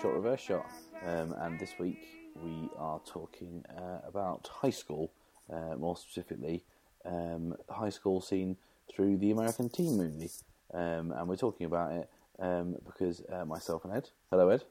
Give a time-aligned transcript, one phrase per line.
[0.00, 0.66] Short Reverse Shot.
[1.04, 5.12] Um, and this week we are talking uh, about high school,
[5.52, 6.64] uh, more specifically,
[7.04, 8.56] um, high school scene
[8.90, 10.30] through the American Teen movie.
[10.72, 12.08] Um, and we're talking about it
[12.38, 14.62] um, because uh, myself and Ed, hello Ed,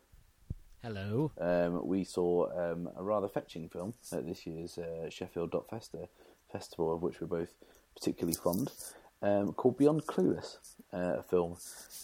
[0.82, 1.32] Hello.
[1.40, 6.08] um, we saw um, a rather fetching film at this year's uh, Sheffield Dot Festa
[6.52, 7.54] festival, of which we're both
[7.96, 8.72] particularly fond,
[9.22, 10.58] um, called Beyond Clueless,
[10.94, 11.58] uh, a film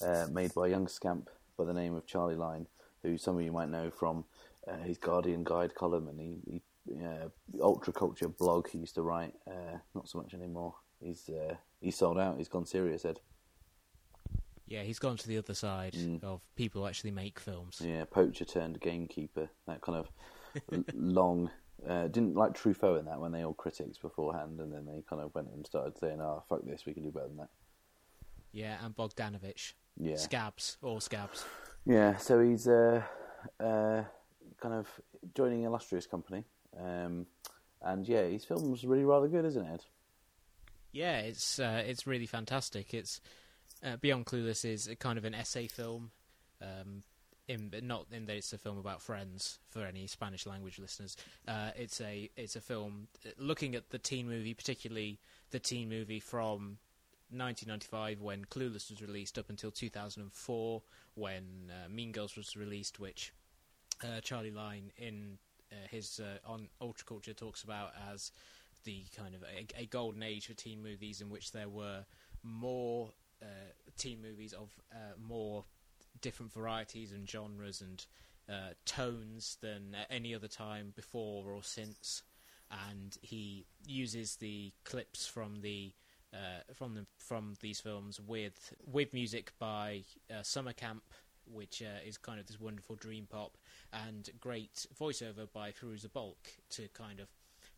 [0.05, 2.67] uh, made by a young scamp by the name of Charlie Lyne,
[3.01, 4.25] who some of you might know from
[4.67, 6.61] uh, his Guardian Guide column and he, he
[7.03, 7.29] uh,
[7.61, 9.33] ultra culture blog he used to write.
[9.47, 10.75] Uh, not so much anymore.
[11.01, 12.37] He's uh, he's sold out.
[12.37, 13.19] He's gone serious, Ed.
[14.67, 16.23] Yeah, he's gone to the other side Mm.
[16.23, 17.81] of people who actually make films.
[17.83, 19.49] Yeah, poacher turned gamekeeper.
[19.67, 20.09] That kind of
[20.93, 21.51] long.
[21.87, 25.21] Uh, didn't like Truffaut in that when they all critics beforehand, and then they kind
[25.21, 27.49] of went and started saying, "Oh, fuck this, we can do better than that."
[28.53, 29.73] Yeah, and Bogdanovich.
[29.99, 31.45] Yeah, Scabs, all scabs.
[31.85, 32.15] yeah.
[32.17, 33.03] So he's uh,
[33.59, 34.03] uh,
[34.59, 34.87] kind of
[35.35, 36.43] joining illustrious company,
[36.79, 37.27] um,
[37.81, 39.85] and yeah, his film's really rather good, isn't it?
[40.91, 42.93] Yeah, it's uh, it's really fantastic.
[42.93, 43.19] It's
[43.83, 46.11] uh, Beyond Clueless is kind of an essay film.
[46.61, 47.03] Um,
[47.47, 51.15] in not in that it's a film about friends for any Spanish language listeners.
[51.47, 55.19] Uh, it's a it's a film uh, looking at the teen movie, particularly
[55.51, 56.79] the teen movie from
[57.29, 60.81] 1995 when Clueless was released up until 2004
[61.15, 63.31] when uh, Mean Girls was released, which
[64.03, 65.37] uh, Charlie Lyne in
[65.71, 68.31] uh, his on Ultra Culture talks about as
[68.85, 72.05] the kind of a, a golden age for teen movies in which there were
[72.43, 73.09] more
[73.41, 75.65] uh, teen movies of uh, more
[76.21, 78.05] different varieties and genres and
[78.49, 82.23] uh, tones than at any other time before or since.
[82.71, 85.93] And he uses the clips from the
[86.33, 91.03] uh, from the from these films with with music by uh, Summer Camp,
[91.45, 93.57] which uh, is kind of this wonderful dream pop,
[93.93, 97.27] and great voiceover by Fairuza Balk to kind of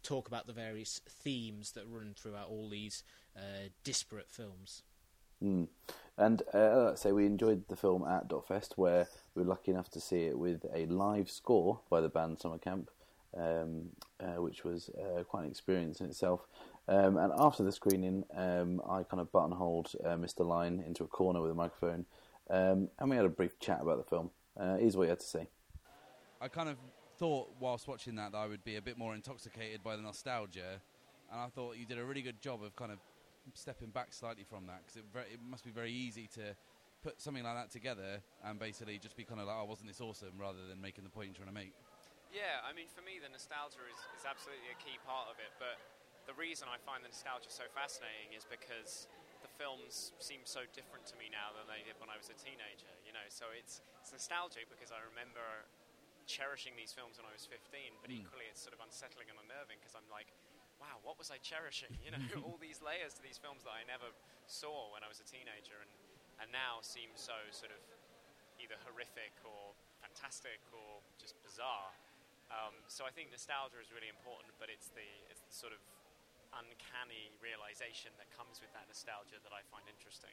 [0.04, 3.04] talk about the various themes that run throughout all these
[3.36, 4.84] uh, disparate films.
[5.44, 5.68] Mm.
[6.18, 10.02] And uh, say we enjoyed the film at Doc/Fest, where we were lucky enough to
[10.02, 12.90] see it with a live score by the band Summer Camp,
[13.38, 13.90] um,
[14.20, 16.48] uh, which was uh, quite an experience in itself.
[16.88, 20.46] Um, and after the screening, um, I kind of buttonholed uh, Mr.
[20.46, 22.06] Lyne into a corner with a microphone,
[22.50, 24.32] um, and we had a brief chat about the film.
[24.60, 25.48] Uh, here's what he had to say.
[26.42, 26.78] I kind of
[27.20, 30.82] thought whilst watching that that I would be a bit more intoxicated by the nostalgia,
[31.32, 33.00] and I thought you did a really good job of kind of
[33.54, 36.56] stepping back slightly from that because it, it must be very easy to
[37.04, 40.02] put something like that together and basically just be kind of like, oh, wasn't this
[40.02, 41.74] awesome, rather than making the point you're trying to make.
[42.34, 45.54] Yeah, I mean, for me, the nostalgia is, is absolutely a key part of it.
[45.62, 45.80] But
[46.28, 49.08] the reason I find the nostalgia so fascinating is because
[49.40, 52.36] the films seem so different to me now than they did when I was a
[52.36, 52.92] teenager.
[53.08, 55.46] You know, so it's it's nostalgic because I remember
[56.28, 57.96] cherishing these films when I was 15.
[58.04, 58.28] But Mm.
[58.28, 60.28] equally, it's sort of unsettling and unnerving because I'm like,
[60.78, 61.94] wow, what was I cherishing?
[62.06, 64.10] You know, all these layers to these films that I never
[64.48, 65.92] saw when I was a teenager, and
[66.38, 67.82] and now seem so sort of
[68.62, 71.94] either horrific or fantastic or just bizarre.
[72.54, 75.82] Um, so I think nostalgia is really important, but it's the it's the sort of
[76.56, 80.32] uncanny realization that comes with that nostalgia that I find interesting.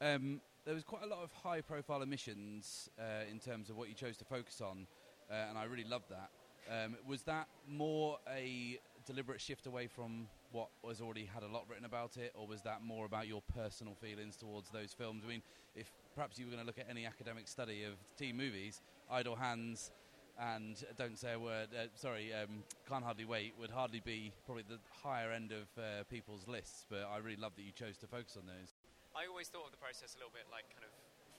[0.00, 3.94] Um, there was quite a lot of high-profile emissions uh, in terms of what you
[3.94, 4.86] chose to focus on,
[5.30, 6.28] uh, and I really loved that.
[6.68, 11.64] Um, was that more a deliberate shift away from what was already had a lot
[11.68, 15.22] written about it, or was that more about your personal feelings towards those films?
[15.24, 15.42] I mean,
[15.74, 19.36] if perhaps you were going to look at any academic study of teen movies, Idle
[19.36, 19.90] Hands
[20.38, 24.64] and Don't Say a Word, uh, sorry, um, Can't Hardly Wait would hardly be probably
[24.68, 28.06] the higher end of uh, people's lists, but I really love that you chose to
[28.06, 28.74] focus on those.
[29.16, 30.92] I always thought of the process a little bit like kind of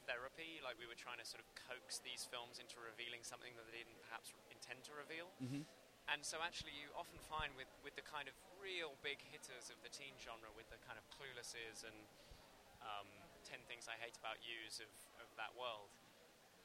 [0.08, 3.68] therapy, like we were trying to sort of coax these films into revealing something that
[3.70, 5.28] they didn't perhaps intend to reveal.
[5.44, 5.68] Mm-hmm.
[6.08, 9.78] And so actually you often find with, with the kind of real big hitters of
[9.84, 11.98] the teen genre, with the kind of cluelesses and
[12.80, 13.08] um,
[13.44, 15.92] 10 Things I Hate About Yous of, of that world,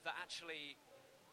[0.07, 0.79] that actually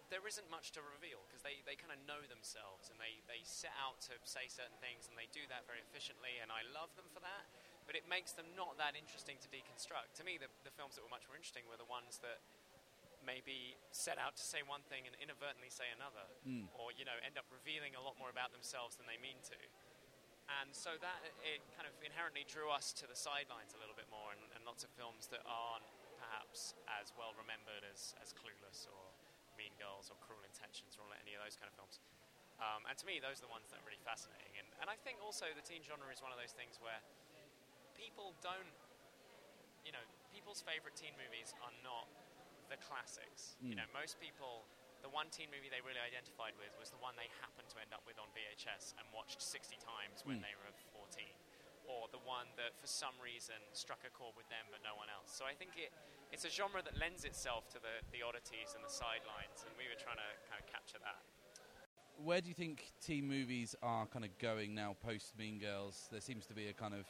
[0.09, 3.45] there isn't much to reveal because they, they kind of know themselves and they, they
[3.45, 6.89] set out to say certain things and they do that very efficiently and I love
[6.97, 7.45] them for that.
[7.85, 10.17] But it makes them not that interesting to deconstruct.
[10.21, 12.41] To me, the, the films that were much more interesting were the ones that
[13.29, 16.65] maybe set out to say one thing and inadvertently say another, Mm.
[16.73, 19.59] or you know end up revealing a lot more about themselves than they mean to.
[20.61, 24.09] And so that it kind of inherently drew us to the sidelines a little bit
[24.09, 25.85] more, and, and lots of films that aren't
[26.17, 29.03] perhaps as well remembered as, as Clueless or
[29.61, 32.01] Mean Girls or Cruel Intentions or any of those kind of films.
[32.57, 34.57] Um, and to me, those are the ones that are really fascinating.
[34.57, 36.99] And, and I think also the teen genre is one of those things where
[37.93, 38.73] people don't,
[39.85, 40.03] you know,
[40.33, 42.09] people's favorite teen movies are not
[42.69, 43.57] the classics.
[43.59, 43.77] You Mm.
[43.83, 44.65] know, most people,
[45.01, 47.93] the one teen movie they really identified with was the one they happened to end
[47.93, 50.43] up with on VHS and watched 60 times when Mm.
[50.45, 51.35] they were 14.
[51.87, 55.09] Or the one that for some reason struck a chord with them but no one
[55.09, 55.31] else.
[55.33, 55.91] So I think it,
[56.31, 59.87] it's a genre that lends itself to the, the oddities and the sidelines, and we
[59.89, 61.23] were trying to kind of capture that.
[62.17, 66.07] Where do you think teen movies are kind of going now post Mean Girls?
[66.11, 67.07] There seems to be a kind of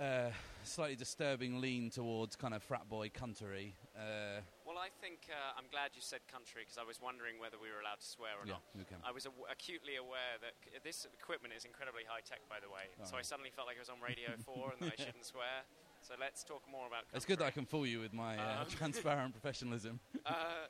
[0.00, 0.30] uh,
[0.64, 3.74] slightly disturbing lean towards kind of frat boy country.
[3.96, 7.56] Uh, Well, I think uh, I'm glad you said country because I was wondering whether
[7.60, 9.06] we were allowed to swear or yeah, not.
[9.06, 12.68] I was aw- acutely aware that c- this equipment is incredibly high tech, by the
[12.72, 12.90] way.
[12.98, 15.24] Oh, so I suddenly felt like I was on Radio 4 and that I shouldn't
[15.26, 15.62] swear.
[16.02, 17.16] So let's talk more about country.
[17.22, 20.00] It's good that I can fool you with my uh, Um, transparent professionalism.
[20.26, 20.66] Uh,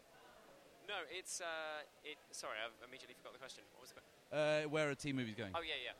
[0.87, 1.41] no, it's.
[1.41, 3.65] Uh, it, sorry, I've immediately forgot the question.
[3.73, 4.13] What was question?
[4.29, 5.53] Uh, where are T movies going?
[5.57, 5.97] Oh, yeah, yeah.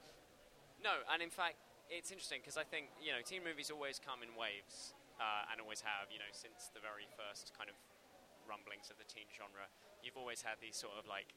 [0.85, 1.57] No, and in fact,
[1.95, 4.93] it's interesting because I think, you know, teen movies always come in waves
[5.23, 7.79] uh, and always have, you know, since the very first kind of
[8.51, 9.71] rumblings of the teen genre.
[10.03, 11.31] You've always had these sort of like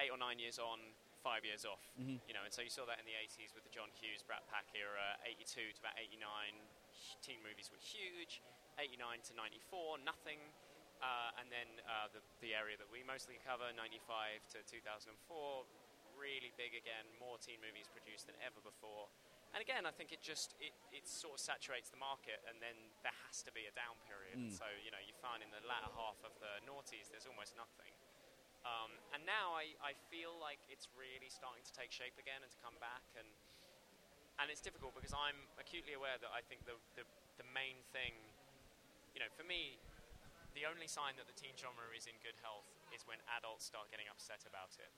[0.00, 0.80] eight or nine years on,
[1.22, 1.84] five years off.
[2.00, 2.18] Mhm.
[2.26, 4.42] You know, and so you saw that in the 80s with the John Hughes, Brat
[4.48, 6.20] Pack era, 82 to about 89.
[7.20, 8.40] Teen movies were huge.
[8.80, 10.40] 89 to 94, nothing.
[10.98, 15.14] Uh, and then uh, the, the area that we mostly cover, 95 to 2004,
[16.18, 17.06] really big again.
[17.20, 19.06] More teen movies produced than ever before.
[19.54, 22.74] And again, I think it just it, it sort of saturates the market, and then
[23.06, 24.34] there has to be a down period.
[24.34, 24.50] Mm.
[24.50, 27.94] So you know, you find in the latter half of the noughties, there's almost nothing.
[28.66, 32.50] Um, and now I, I feel like it's really starting to take shape again and
[32.50, 33.30] to come back, and
[34.42, 37.06] and it's difficult because I'm acutely aware that I think the, the
[37.38, 38.18] the main thing,
[39.14, 39.78] you know, for me,
[40.58, 43.90] the only sign that the teen genre is in good health is when adults start
[43.90, 44.90] getting upset about it.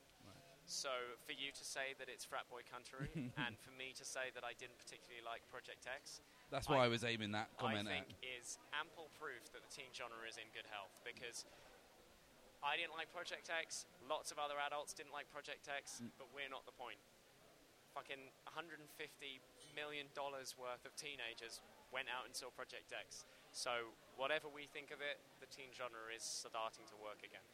[0.66, 0.90] So
[1.22, 3.06] for you to say that it's frat boy country,
[3.46, 6.20] and for me to say that I didn't particularly like Project X,
[6.50, 7.94] That's why I, I- was aiming that comment at.
[7.94, 8.26] I think at.
[8.42, 11.46] is ample proof that the teen genre is in good health because
[12.66, 16.10] I didn't like Project X, lots of other adults didn't like Project X, Mm.
[16.18, 16.98] but we're not the point.
[17.94, 18.82] Fucking 150
[19.72, 21.62] million dollars worth of teenagers
[21.94, 23.24] went out and saw Project X.
[23.54, 27.44] So whatever we think of it, the teen genre is starting to work again.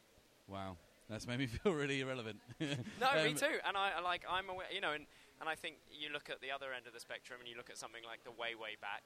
[0.49, 0.75] Wow,
[1.09, 2.39] that's made me feel really irrelevant.
[2.99, 3.59] No, me Um, too.
[3.67, 5.05] And I like I'm aware, you know, and,
[5.41, 7.69] and I think you look at the other end of the spectrum and you look
[7.69, 9.03] at something like The Way Way Back.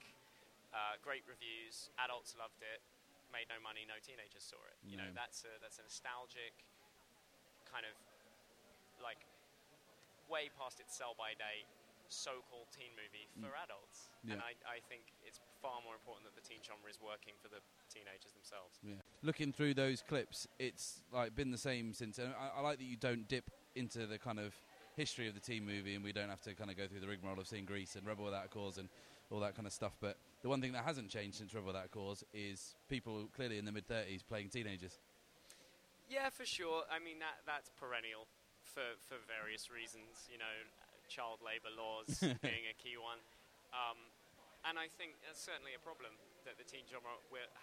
[0.75, 2.83] Uh, great reviews, adults loved it,
[3.31, 4.77] made no money, no teenagers saw it.
[4.83, 6.53] You know, that's a that's a nostalgic
[7.65, 7.95] kind of
[9.03, 9.23] like
[10.27, 11.67] way past its sell by date
[12.09, 14.09] so-called teen movie for adults.
[14.29, 14.43] And Mm.
[14.43, 17.59] I, I think it's far more important that the teen genre is working for the
[17.89, 18.79] teenagers themselves.
[18.83, 18.95] Yeah.
[19.23, 22.19] Looking through those clips, it's like been the same since.
[22.19, 24.53] And I, I like that you don't dip into the kind of
[24.95, 27.07] history of the teen movie, and we don't have to kind of go through the
[27.07, 28.89] rigmarole of seeing Grease and Rebel Without a Cause and
[29.29, 29.93] all that kind of stuff.
[30.01, 33.57] But the one thing that hasn't changed since Rebel Without a Cause is people clearly
[33.59, 34.97] in the mid thirties playing teenagers.
[36.09, 36.83] Yeah, for sure.
[36.91, 38.27] I mean that that's perennial
[38.63, 40.25] for for various reasons.
[40.31, 40.55] You know,
[41.07, 43.19] child labour laws being a key one,
[43.73, 43.97] um,
[44.67, 46.11] and I think that's certainly a problem
[46.43, 47.15] that the teen genre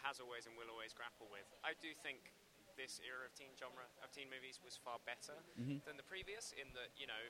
[0.04, 1.46] has always and will always grapple with.
[1.64, 2.32] I do think
[2.76, 5.84] this era of teen genre of teen movies was far better Mhm.
[5.86, 6.52] than the previous.
[6.58, 7.24] In that, you know,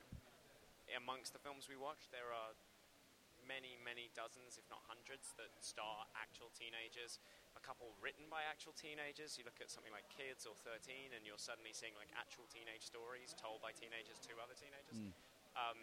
[0.97, 2.53] amongst the films we watched, there are
[3.45, 7.19] many, many dozens, if not hundreds, that star actual teenagers.
[7.55, 9.37] A couple written by actual teenagers.
[9.37, 12.83] You look at something like Kids or 13, and you're suddenly seeing like actual teenage
[12.83, 14.97] stories told by teenagers to other teenagers.
[14.97, 15.13] Mm.
[15.55, 15.79] Um,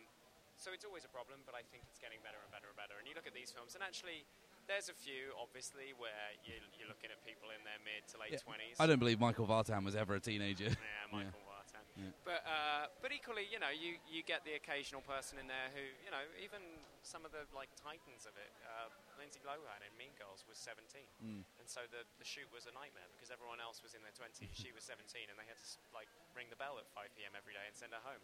[0.63, 2.95] so it's always a problem, but I think it's getting better and better and better.
[3.03, 4.23] And you look at these films, and actually,
[4.71, 6.15] there's a few, obviously, where
[6.47, 8.47] you, you're looking at people in their mid to late Yeah.
[8.47, 8.79] 20s.
[8.79, 10.71] I don't believe Michael Vartan was ever a teenager.
[10.79, 11.83] Yeah, Michael Vartan.
[11.99, 12.15] Yeah.
[12.25, 15.83] But uh, but equally, you know, you, you get the occasional person in there who,
[16.07, 16.63] you know, even
[17.03, 18.49] some of the like titans of it.
[18.65, 18.87] Uh,
[19.21, 21.43] Lindsay Lohan in Mean Girls was 17, Mm.
[21.61, 24.41] and so the the shoot was a nightmare because everyone else was in their 20s.
[24.57, 27.35] she was 17, and they had to like ring the bell at 5 p.m.
[27.37, 28.23] every day and send her home.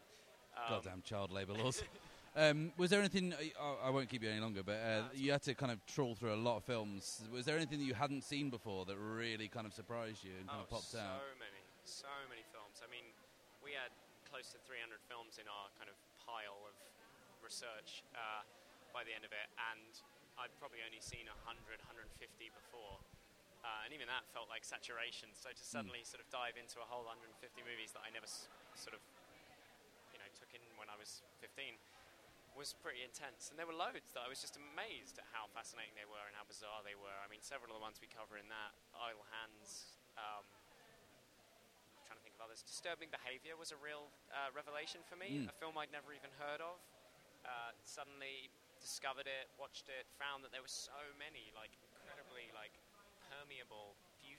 [0.57, 1.83] Um, Goddamn child labour laws.
[2.37, 3.35] um, was there anything?
[3.35, 6.15] I, I won't keep you any longer, but uh, you had to kind of trawl
[6.15, 7.23] through a lot of films.
[7.33, 10.49] Was there anything that you hadn't seen before that really kind of surprised you and
[10.49, 11.21] kind oh, of popped so out?
[11.21, 12.83] So many, so many films.
[12.83, 13.07] I mean,
[13.63, 13.93] we had
[14.29, 16.77] close to 300 films in our kind of pile of
[17.41, 18.45] research uh,
[18.93, 19.93] by the end of it, and
[20.37, 22.09] I'd probably only seen 100, 150
[22.53, 23.01] before.
[23.65, 25.35] Uh, and even that felt like saturation.
[25.35, 28.47] So to suddenly sort of dive into a whole 150 movies that I never s-
[28.79, 29.03] sort of,
[30.15, 31.79] you know, took in when I was 15
[32.59, 35.95] was pretty intense, and there were loads that I was just amazed at how fascinating
[35.95, 37.15] they were and how bizarre they were.
[37.23, 39.95] I mean, several of the ones we cover in that, Idle Hands.
[40.19, 42.67] Um, I'm trying to think of others.
[42.67, 45.47] Disturbing Behaviour was a real uh, revelation for me.
[45.47, 45.55] Mm.
[45.55, 46.83] A film I'd never even heard of.
[47.47, 48.51] Uh, suddenly
[48.83, 52.75] discovered it, watched it, found that there were so many like incredibly like
[53.31, 53.95] permeable,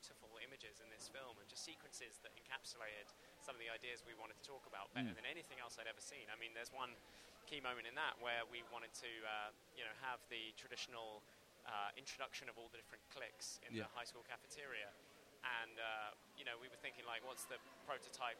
[0.09, 3.05] beautiful images in this film, and just sequences that encapsulated
[3.45, 5.21] some of the ideas we wanted to talk about better Mm.
[5.21, 6.25] than anything else I'd ever seen.
[6.33, 6.97] I mean, there's one
[7.45, 11.21] key moment in that where we wanted to, uh, you know, have the traditional
[11.69, 13.83] uh, introduction of all the different cliques in Yeah.
[13.85, 14.89] the high school cafeteria,
[15.61, 18.39] and uh, you know, we were thinking like, what's the prototype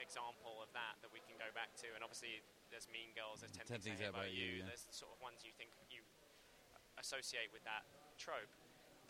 [0.00, 1.92] example of that that we can go back to?
[1.94, 4.64] And obviously, there's Mean Girls, there's Ten, Things, I Hate About, You.
[4.64, 4.72] yeah.
[4.72, 6.00] There's sort of ones you think you
[6.96, 7.84] associate with that
[8.16, 8.48] trope.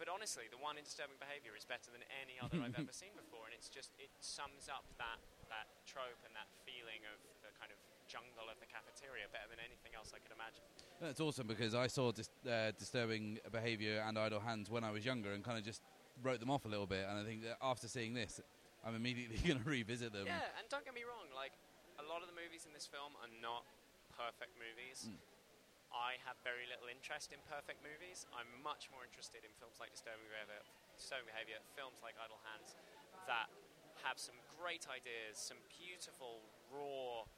[0.00, 3.12] But honestly, the one in disturbing behaviour is better than any other I've ever seen
[3.12, 5.21] before, and it's just it sums up that
[5.52, 7.76] that trope and that feeling of the kind of
[8.09, 10.64] jungle of the cafeteria better than anything else I could imagine.
[11.04, 15.04] That's awesome because I saw dis- uh, disturbing behaviour and idle hands when I was
[15.04, 15.85] younger and kind of just
[16.25, 17.04] wrote them off a little bit.
[17.04, 18.40] And I think that after seeing this,
[18.80, 20.25] I'm immediately going to revisit them.
[20.25, 21.52] Yeah, and don't get me wrong, like
[22.00, 23.69] a lot of the movies in this film are not
[24.16, 25.12] perfect movies.
[25.12, 25.21] Mm.
[26.11, 28.26] I have very little interest in perfect movies.
[28.35, 30.59] I'm much more interested in films like Disturbing Behavior,
[30.99, 32.67] Disturbing Behavior films like Idle Hands
[33.31, 33.47] that
[34.02, 37.31] have some great ideas, some beautiful, raw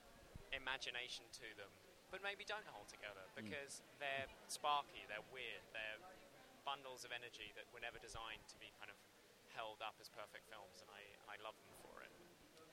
[0.57, 1.69] imagination to them,
[2.09, 3.45] but maybe don't hold together hmm.
[3.45, 6.01] because they're sparky, they're weird, they're
[6.65, 8.97] bundles of energy that were never designed to be kind of
[9.53, 12.13] held up as perfect films, and I, I love them for it.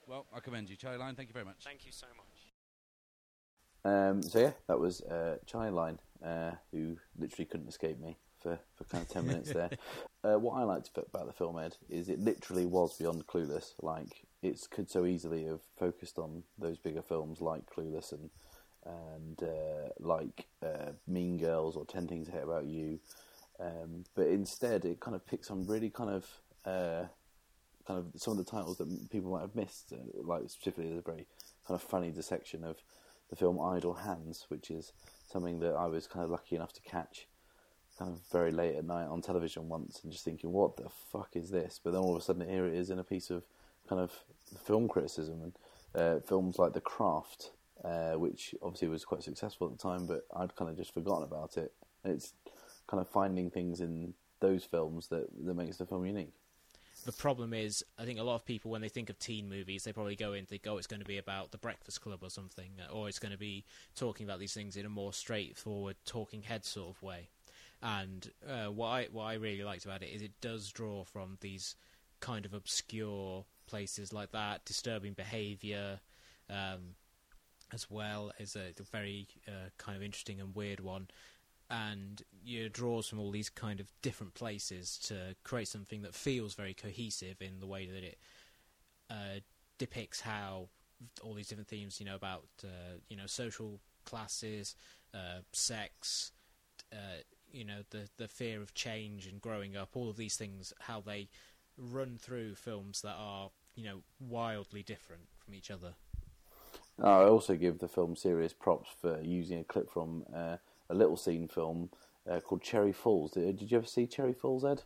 [0.08, 1.20] Well, I commend you, Charlie Lyne.
[1.20, 1.60] Thank you very much.
[1.68, 2.39] Thank you so much.
[3.86, 8.60] Um, so yeah, that was uh, Charlie Lyne, uh, who literally couldn't escape me for,
[8.76, 9.70] for kind of ten minutes there.
[10.22, 13.72] Uh, what I liked about the film, Ed, is it literally was beyond clueless.
[13.82, 18.30] Like it could so easily have focused on those bigger films like Clueless and
[18.86, 23.00] and uh, like uh, Mean Girls or Ten Things I Hate About You,
[23.60, 26.26] um, but instead it kind of picks on really kind of
[26.66, 27.06] uh,
[27.86, 29.92] kind of some of the titles that people might have missed.
[29.92, 31.28] Uh, like specifically, there's a very
[31.68, 32.78] kind of funny dissection of
[33.30, 34.94] the film Idle Hands, which is
[35.32, 37.28] something that I was kind of lucky enough to catch
[37.98, 41.32] kind of very late at night on television once and just thinking, what the fuck
[41.34, 41.80] is this?
[41.84, 43.44] But then all of a sudden here it is in a piece of
[43.88, 44.12] kind of
[44.64, 45.54] film criticism and
[45.96, 47.52] uh, films like The Craft,
[47.84, 51.24] uh, which obviously was quite successful at the time, but I'd kind of just forgotten
[51.24, 51.74] about it.
[52.04, 52.34] And it's
[52.88, 56.34] kind of finding things in those films that, that makes the film unique.
[57.06, 59.84] The problem is, I think a lot of people, when they think of teen movies,
[59.84, 62.30] they probably go in, they go, it's going to be about the Breakfast Club or
[62.30, 63.64] something, or it's going to be
[63.96, 67.30] talking about these things in a more straightforward, talking head sort of way.
[67.82, 71.38] And uh, what I what I really liked about it is it does draw from
[71.40, 71.76] these
[72.20, 76.02] kind of obscure places like that, disturbing behaviour,
[76.50, 76.96] um,
[77.72, 81.08] as well as a, a very uh, kind of interesting and weird one
[81.70, 86.56] and it draws from all these kind of different places to create something that feels
[86.56, 88.18] very cohesive in the way that it
[89.10, 89.40] uh,
[89.78, 90.70] depicts how
[91.24, 94.76] all these different themes, you know, about uh, you know social classes,
[95.14, 96.32] uh, sex,
[96.92, 97.22] uh,
[97.52, 101.02] you know, the the fear of change and growing up, all of these things, how
[101.02, 101.30] they
[101.78, 105.94] run through films that are you know wildly different from each other.
[107.02, 110.58] I also give the film serious props for using a clip from uh,
[110.90, 111.90] a little scene film
[112.30, 113.32] uh, called Cherry Falls.
[113.32, 114.84] Did, did you ever see Cherry Falls, Ed?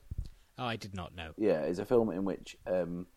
[0.57, 1.31] Oh, I did not know.
[1.37, 3.07] Yeah, it's a film in which um,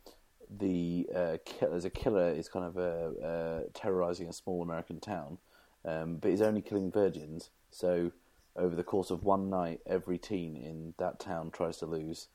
[0.50, 5.00] the uh, ki- there's a killer is kind of uh, uh, terrorizing a small American
[5.00, 5.38] town,
[5.85, 7.50] um, but he's only killing virgins.
[7.71, 8.12] So
[8.57, 12.28] over the course of one night, every teen in that town tries to lose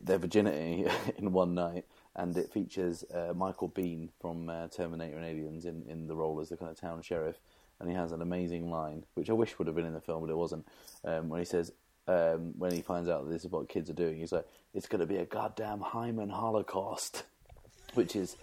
[0.00, 0.86] their virginity
[1.18, 5.84] in one night, and it features uh, Michael Biehn from uh, Terminator and Aliens in,
[5.88, 7.36] in the role as the kind of town sheriff,
[7.80, 10.22] and he has an amazing line, which I wish would have been in the film,
[10.22, 10.66] but it wasn't,
[11.04, 11.72] um, when he says,
[12.08, 14.86] um, when he finds out that this is what kids are doing, he's like, "It's
[14.86, 17.24] going to be a goddamn Hymen Holocaust,"
[17.94, 18.36] which is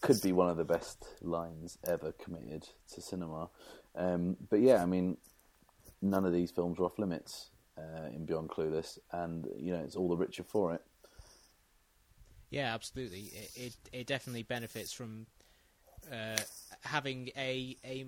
[0.00, 3.48] could be one of the best lines ever committed to cinema.
[3.96, 5.16] Um, but yeah, I mean,
[6.00, 9.96] none of these films are off limits uh, in Beyond Clueless, and you know, it's
[9.96, 10.82] all the richer for it.
[12.50, 13.32] Yeah, absolutely.
[13.34, 15.26] It it, it definitely benefits from
[16.12, 16.38] uh,
[16.82, 18.06] having a, a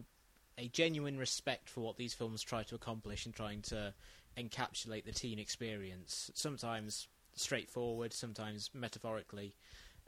[0.61, 3.95] a genuine respect for what these films try to accomplish in trying to
[4.37, 6.31] encapsulate the teen experience.
[6.35, 9.55] Sometimes straightforward, sometimes metaphorically,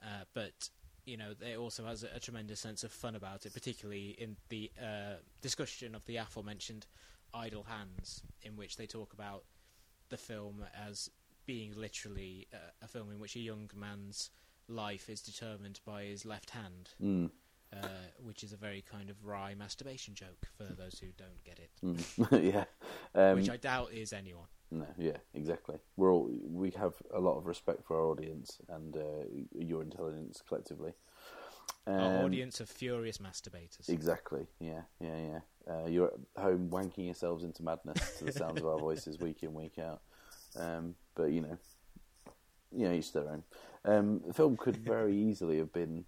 [0.02, 0.68] uh, but
[1.04, 4.36] you know, it also has a, a, tremendous sense of fun about it, particularly in
[4.50, 6.86] the uh, discussion of the aforementioned
[7.34, 9.44] Idle Hands, in which they talk about
[10.10, 11.10] the film as
[11.44, 14.30] being literally uh, a film in which a young man's
[14.68, 16.90] life is determined by his left hand.
[17.02, 17.30] Mm.
[17.72, 17.86] Uh,
[18.22, 21.70] which is a very kind of wry masturbation joke for those who don't get it,
[21.84, 22.42] Mm.
[22.52, 22.64] yeah.
[23.14, 24.46] Um, which I doubt is anyone.
[24.70, 25.76] No, yeah, exactly.
[25.96, 29.24] We're all we have a lot of respect for our audience and uh,
[29.54, 30.92] your intelligence collectively.
[31.86, 33.88] Our Um, audience of furious masturbators.
[33.88, 34.46] Exactly.
[34.60, 35.40] Yeah, yeah, yeah.
[35.74, 39.42] Uh, you're at home wanking yourselves into madness to the sounds of our voices week
[39.42, 40.00] in, week out.
[40.56, 41.58] Um, but you know,
[42.74, 43.42] you know, each their own.
[43.84, 46.04] Um, the film could very easily have been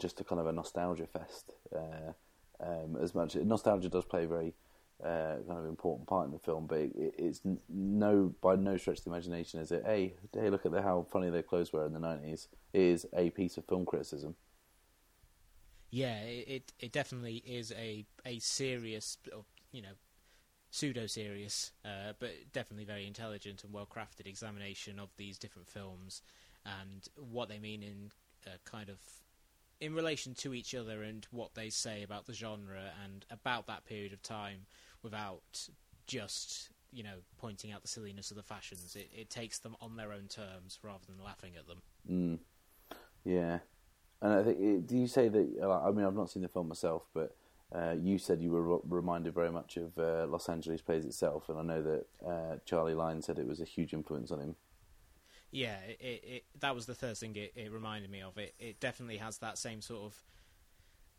[0.00, 1.54] just a kind of a nostalgia fest.
[1.74, 2.12] Uh,
[2.60, 4.54] um, as much nostalgia does play a very
[5.02, 8.98] uh, kind of important part in the film, but it, it's no by no stretch
[8.98, 9.82] of the imagination is it.
[9.86, 12.48] Hey, hey, look at the, how funny their clothes were in the nineties.
[12.72, 14.36] Is a piece of film criticism.
[15.90, 19.16] Yeah, it, it it definitely is a a serious,
[19.72, 19.96] you know,
[20.70, 26.22] pseudo serious, uh, but definitely very intelligent and well crafted examination of these different films
[26.64, 28.12] and what they mean in
[28.46, 28.98] uh, kind of
[29.80, 33.84] in relation to each other and what they say about the genre and about that
[33.84, 34.66] period of time
[35.02, 35.68] without
[36.06, 38.96] just you know pointing out the silliness of the fashions.
[38.96, 41.82] It it takes them on their own terms rather than laughing at them.
[42.10, 42.38] Mm.
[43.24, 43.58] Yeah,
[44.22, 45.58] and I think do you say that?
[45.62, 47.36] uh, I mean, I've not seen the film myself, but
[47.72, 51.48] uh, you said you were re- reminded very much of uh, Los Angeles Plays itself,
[51.48, 54.56] and I know that uh, Charlie Lyne said it was a huge influence on him.
[55.50, 58.38] Yeah, it, it, that was the first thing it, it reminded me of.
[58.38, 60.22] It it definitely has that same sort of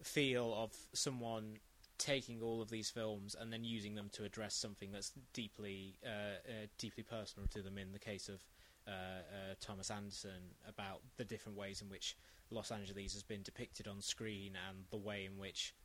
[0.04, 1.58] feel of someone
[1.98, 6.40] taking all of these films and then using them to address something that's deeply uh,
[6.50, 7.78] uh, deeply personal to them.
[7.78, 8.42] In the case of
[8.88, 12.16] uh, uh, Thomas Andersen, about the different ways in which
[12.50, 15.76] Los Angeles has been depicted on screen and the way in which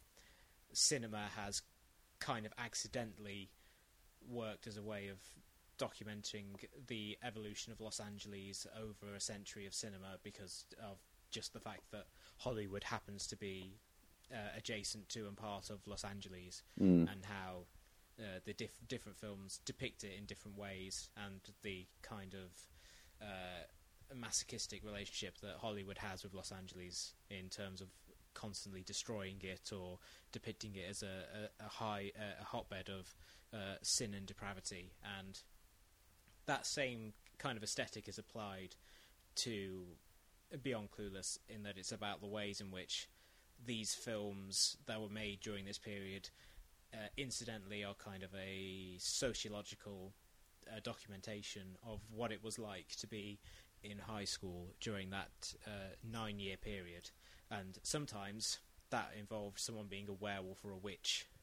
[0.72, 1.62] cinema has
[2.20, 3.50] kind of accidentally
[4.28, 5.18] worked as a way of
[5.78, 10.98] documenting the evolution of Los Angeles over a century of cinema because of
[11.30, 12.06] just the fact that
[12.38, 13.78] Hollywood happens to be
[14.32, 17.10] uh, adjacent to and part of Los Angeles, Mm.
[17.12, 17.66] and how
[18.18, 22.50] uh, the diff- different films depict it in different ways, and the kind of
[23.22, 23.64] uh,
[24.14, 27.88] masochistic relationship that Hollywood has with Los Angeles in terms of
[28.34, 29.98] constantly destroying it or
[30.32, 33.14] depicting it as a, a, a high a hotbed of
[33.54, 35.42] uh, sin and depravity, and
[36.46, 38.74] that same kind of aesthetic is applied
[39.36, 39.82] to
[40.62, 43.08] Beyond Clueless in that it's about the ways in which
[43.64, 46.30] these films that were made during this period,
[46.92, 50.12] uh, incidentally, are kind of a sociological
[50.70, 53.38] uh, documentation of what it was like to be
[53.82, 57.10] in high school during that uh, nine year period.
[57.50, 58.58] And sometimes
[58.90, 61.26] that involved someone being a werewolf or a witch.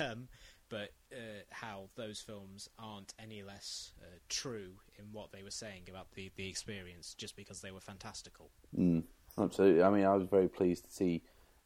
[0.00, 0.28] Um,
[0.74, 5.82] but uh, how those films aren't any less uh, true in what they were saying
[5.88, 8.50] about the, the experience just because they were fantastical.
[8.76, 9.04] Mm.
[9.38, 9.84] Absolutely.
[9.84, 11.22] I mean, I was very pleased to see.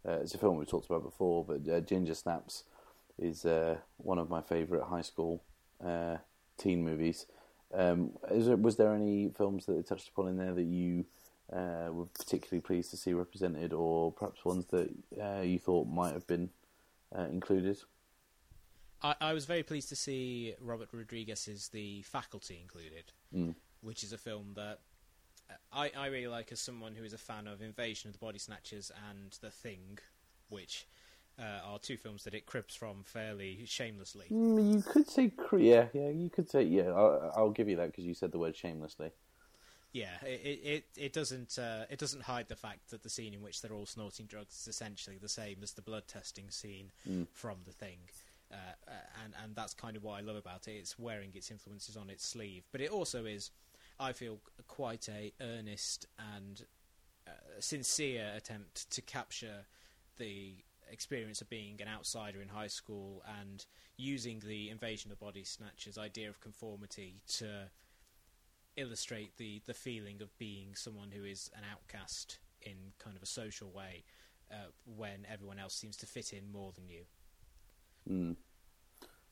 [0.06, 2.64] Uh, it's a film we talked about before, but uh, Ginger Snaps
[3.18, 5.42] is uh, one of my favourite high school
[5.82, 6.18] uh,
[6.58, 7.24] teen movies.
[7.72, 11.06] Um, there, was there any films that they touched upon in there that you
[11.50, 14.90] were particularly pleased to see represented, or perhaps ones that
[15.46, 16.50] you thought might have been
[17.30, 17.78] included?
[19.02, 23.54] I, I was very pleased to see Robert Rodriguez's The Faculty included, Mm.
[23.82, 24.80] which is a film that
[25.72, 28.38] I, I really like as someone who is a fan of Invasion of the Body
[28.38, 29.98] Snatchers and The Thing,
[30.48, 30.86] which
[31.38, 34.26] uh, are two films that it cribs from fairly shamelessly.
[34.32, 36.88] Mm, you could say, yeah, yeah, you could say, yeah.
[36.90, 39.10] I'll, I'll give you that because you said the word shamelessly.
[39.92, 43.40] Yeah, it it, it doesn't uh, it doesn't hide the fact that the scene in
[43.40, 47.26] which they're all snorting drugs is essentially the same as the blood testing scene Mm.
[47.32, 47.98] from the thing,
[48.52, 48.56] uh,
[48.86, 48.92] uh,
[49.24, 50.72] and and that's kind of what I love about it.
[50.72, 53.50] It's wearing its influences on its sleeve, but it also is,
[53.98, 56.64] I feel, quite a earnest and
[57.26, 57.30] uh,
[57.60, 59.66] sincere attempt to capture
[60.16, 60.56] the
[60.90, 65.98] experience of being an outsider in high school and using the invasion of body snatchers
[65.98, 67.68] idea of conformity to
[68.76, 73.26] illustrate the, the feeling of being someone who is an outcast in kind of a
[73.26, 74.04] social way
[74.50, 77.02] uh, when everyone else seems to fit in more than you.
[78.10, 78.36] Mm.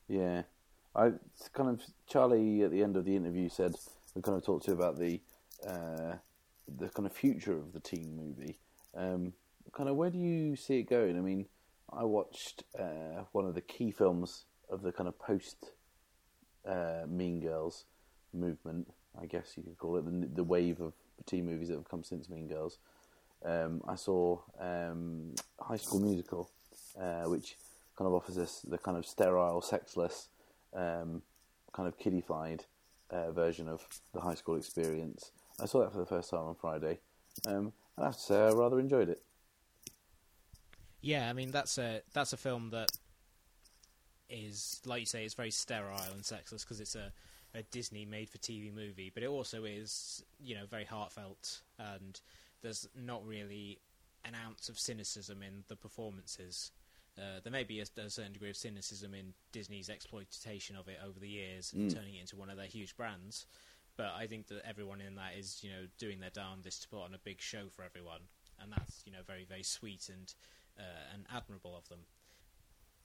[0.07, 0.43] Yeah,
[0.95, 1.11] I
[1.53, 3.75] kind of Charlie at the end of the interview said
[4.15, 5.19] we kind of talked to you about the
[5.65, 6.15] uh,
[6.77, 8.59] the kind of future of the teen movie.
[8.95, 9.33] Um,
[9.73, 11.17] kind of where do you see it going?
[11.17, 11.45] I mean,
[11.91, 15.71] I watched uh, one of the key films of the kind of post
[16.67, 17.85] uh, Mean Girls
[18.33, 18.87] movement,
[19.19, 20.93] I guess you could call it, the, the wave of
[21.25, 22.79] teen movies that have come since Mean Girls.
[23.45, 26.49] Um, I saw um, High School Musical,
[26.99, 27.55] uh, which
[27.97, 30.29] kind of offers us the kind of sterile, sexless,
[30.75, 31.21] um,
[31.73, 32.65] kind of kiddified
[33.09, 35.31] uh, version of the high school experience.
[35.59, 36.99] I saw that for the first time on Friday,
[37.47, 39.21] um, and I have to say I rather enjoyed it.
[41.01, 42.91] Yeah, I mean that's a that's a film that
[44.29, 47.11] is like you say, it's very sterile and sexless because it's a,
[47.55, 52.19] a Disney made for TV movie, but it also is you know very heartfelt and
[52.61, 53.79] there's not really
[54.25, 56.71] an ounce of cynicism in the performances.
[57.17, 60.99] Uh, there may be a, a, certain degree of cynicism in Disney's exploitation of it
[61.03, 61.95] over the years and Mm.
[61.95, 63.47] turning it into one of their huge brands.
[63.95, 67.01] But I think that everyone in that is, you know, doing their darndest to put
[67.01, 68.21] on a big show for everyone,
[68.59, 70.33] and that's, you know, very, very sweet and
[70.77, 72.01] uh, and admirable of them.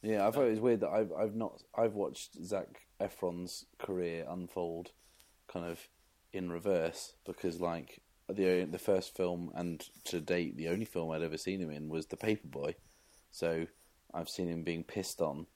[0.03, 4.27] Yeah, I thought it was weird that I've I've not I've watched Zac Efron's career
[4.29, 4.91] unfold,
[5.49, 5.89] kind of
[6.33, 11.23] in reverse because like the the first film and to date the only film I'd
[11.23, 12.75] ever seen him in was The Paperboy,
[13.31, 13.67] so
[14.15, 15.47] I've seen him being pissed on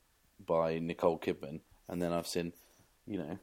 [0.44, 2.52] by Nicole Kidman, and then I've seen,
[3.06, 3.38] you know,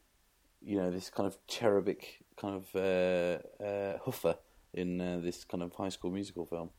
[0.62, 4.38] you know this kind of cherubic kind of uh, uh, hoofer
[4.74, 6.70] in uh, this kind of High School Musical film.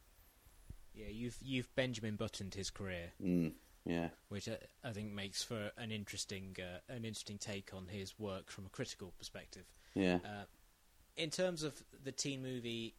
[0.95, 3.53] Yeah, you've you've Benjamin Buttoned his career, Mm,
[3.85, 8.19] yeah, which I, I think makes for an interesting uh, an interesting take on his
[8.19, 9.65] work from a critical perspective.
[9.95, 10.19] yeah.
[10.25, 10.45] Uh,
[11.17, 12.95] in terms of the teen movie,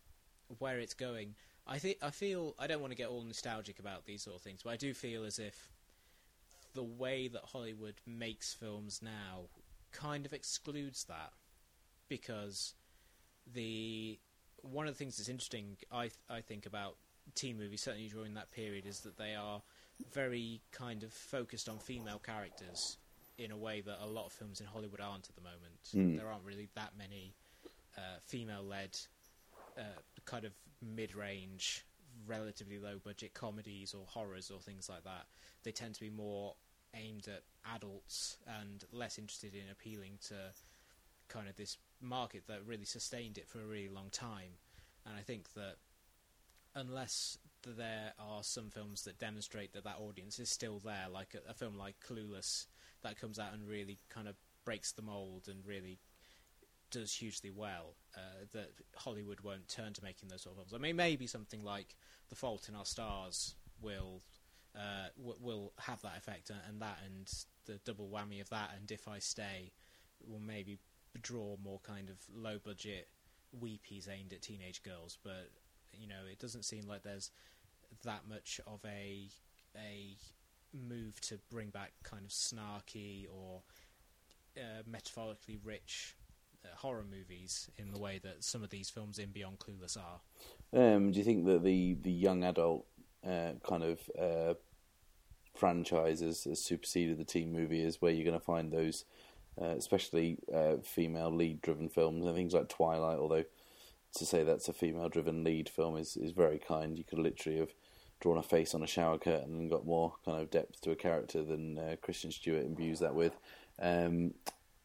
[0.60, 1.36] where it's going,
[1.68, 4.42] I think I feel I don't want to get all nostalgic about these sort of
[4.42, 5.70] things, but I do feel as if
[6.74, 9.48] the way that Hollywood makes films now
[9.92, 11.32] kind of excludes that
[12.10, 12.74] because
[13.54, 14.20] the
[14.62, 16.98] one of the things that's interesting I I think about
[17.34, 19.62] teen movies certainly during that period is that they are
[20.14, 22.98] very kind of focused on female characters
[23.38, 25.82] in a way that a lot of films in Hollywood aren't at the moment.
[25.94, 26.18] Mm.
[26.18, 27.34] There aren't really that many
[27.98, 28.98] uh, female-led
[29.78, 29.82] uh,
[30.26, 30.54] kind of
[30.86, 31.86] mid-range,
[32.28, 35.26] relatively low-budget comedies or horrors or things like that.
[35.64, 36.56] They tend to be more
[36.94, 37.44] aimed at
[37.76, 40.36] adults and less interested in appealing to
[41.28, 44.60] kind of this market that really sustained it for a really long time.
[45.06, 45.76] And I think that
[46.76, 51.50] unless there are some films that demonstrate that that audience is still there, like a,
[51.50, 52.68] a film like Clueless
[53.04, 56.00] that comes out and really kind of breaks the mold and really
[56.92, 60.74] does hugely well, uh, that Hollywood won't turn to making those sort of films.
[60.74, 61.96] I mean, maybe something like
[62.30, 64.22] The Fault in Our Stars will
[64.76, 67.32] uh, w- will have that effect, and, and that and
[67.66, 69.72] the double whammy of that and If I Stay
[70.26, 70.80] will maybe
[71.22, 73.08] draw more kind of low budget
[73.62, 75.18] weepies aimed at teenage girls.
[75.24, 75.50] But
[75.94, 77.32] you know, it doesn't seem like there's
[78.04, 79.30] that much of a
[79.76, 80.18] a
[80.74, 83.62] move to bring back kind of snarky or
[84.58, 86.16] uh, metaphorically rich
[86.76, 90.22] horror movies in the way that some of these films in Beyond Clueless are.
[90.74, 92.86] Um, do you think that the, the young adult
[93.26, 94.54] uh, kind of uh,
[95.56, 97.84] franchise has superseded the teen movie?
[97.84, 99.06] Is where you're going to find those,
[99.62, 103.20] uh, especially uh, female lead driven films and things like Twilight.
[103.20, 103.46] Although
[104.16, 106.98] to say that's a female driven lead film is, is very kind.
[106.98, 107.74] You could literally have
[108.20, 110.96] drawn a face on a shower curtain and got more kind of depth to a
[110.96, 113.38] character than uh, Kristen Stewart imbues that with.
[113.80, 114.34] Um,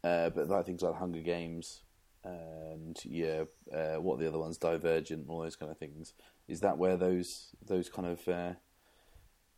[0.04, 1.82] uh, but like things like Hunger Games
[2.24, 6.12] and yeah, uh, what the other ones, Divergent, all those kind of things.
[6.48, 8.52] Is that where those those kind of uh,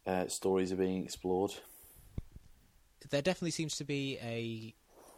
[0.07, 1.55] uh, stories are being explored?
[3.11, 4.75] There definitely seems to be a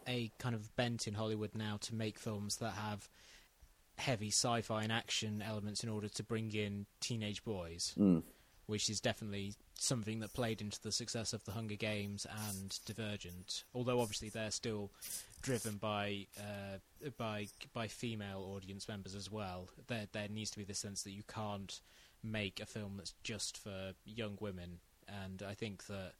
[0.07, 3.09] a kind of bent in Hollywood now to make films that have
[3.97, 7.93] heavy sci-fi and action elements in order to bring in teenage boys.
[7.97, 8.23] Mm.
[8.67, 13.63] Which is definitely something that played into the success of the Hunger Games and Divergent.
[13.73, 14.91] Although obviously they're still
[15.41, 19.69] driven by uh, by by female audience members as well.
[19.87, 21.79] There there needs to be the sense that you can't
[22.23, 26.13] make a film that's just for young women, and I think that,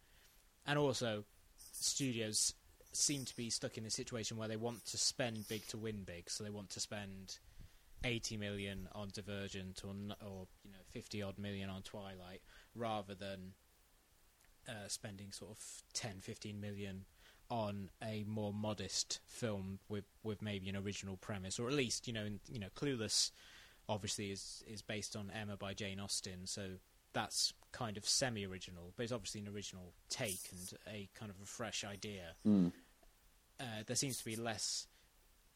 [0.68, 1.24] and also
[1.72, 2.54] studios
[2.92, 6.04] seem to be stuck in a situation where they want to spend big to win
[6.06, 7.40] big, so they want to spend
[8.04, 9.94] 80 million on Divergent or
[10.26, 12.42] or you know 50 odd million on Twilight
[12.76, 13.54] rather than
[14.68, 15.60] uh, spending sort of
[15.94, 17.06] 10 15 million
[17.50, 22.14] on a more modest film with with maybe an original premise or at least you
[22.14, 23.32] know in, you know Clueless
[23.88, 26.70] obviously is is based on Emma by Jane Austen so
[27.14, 31.38] that's kind of semi original but it's obviously an original take and a kind of
[31.42, 32.72] a fresh idea Mm.
[33.60, 34.88] uh, there seems to be less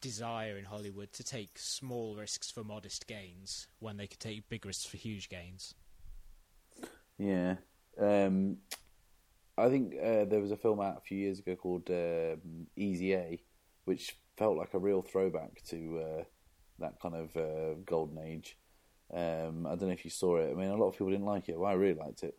[0.01, 4.65] desire in Hollywood to take small risks for modest gains when they could take big
[4.65, 5.73] risks for huge gains.
[7.17, 7.55] Yeah.
[7.99, 8.57] Um,
[9.57, 13.13] I think uh, there was a film out a few years ago called um, Easy
[13.13, 13.41] A,
[13.85, 16.23] which felt like a real throwback to uh,
[16.79, 18.57] that kind of uh, golden age.
[19.13, 20.51] Um, I don't know if you saw it.
[20.51, 22.37] I mean, a lot of people didn't like it, but I really liked it.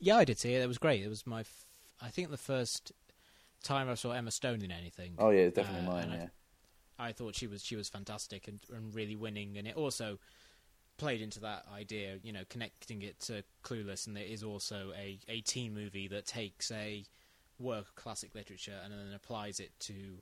[0.00, 0.62] Yeah, I did see it.
[0.62, 1.02] It was great.
[1.02, 1.66] It was my, f-
[2.00, 2.92] I think the first
[3.62, 5.14] time I saw Emma Stone in anything.
[5.18, 6.10] Oh yeah, it's definitely Uh, mine.
[6.12, 6.26] Yeah.
[6.98, 10.18] I thought she was she was fantastic and, and really winning, and it also
[10.96, 15.18] played into that idea, you know, connecting it to Clueless, and it is also a,
[15.28, 17.04] a teen movie that takes a
[17.60, 20.18] work of classic literature and then applies it to